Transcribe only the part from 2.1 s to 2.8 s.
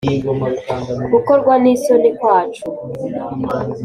kwacu